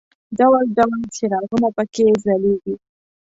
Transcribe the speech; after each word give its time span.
ډول 0.37 0.65
ډول 0.77 0.99
څراغونه 1.15 1.69
په 1.75 1.83
کې 1.93 2.05
ځلېږي. 2.23 2.75